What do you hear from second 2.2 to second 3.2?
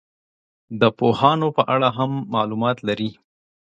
معلومات لري.